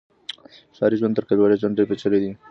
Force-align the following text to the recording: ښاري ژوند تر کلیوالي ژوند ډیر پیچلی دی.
ښاري 0.77 0.95
ژوند 1.01 1.15
تر 1.17 1.23
کلیوالي 1.27 1.57
ژوند 1.61 1.77
ډیر 1.77 1.87
پیچلی 1.89 2.19
دی. 2.23 2.31